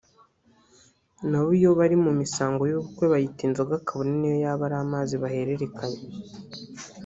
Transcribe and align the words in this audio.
nabo 1.29 1.49
iyo 1.57 1.69
bari 1.79 1.95
mu 2.03 2.11
misango 2.19 2.61
y’ubukwe 2.65 3.05
bayita 3.11 3.41
inzoga 3.47 3.75
kabone 3.87 4.13
n’iyo 4.17 4.37
yaba 4.43 4.63
ari 4.67 4.75
amazi 4.83 5.13
bahererekanya 5.23 6.01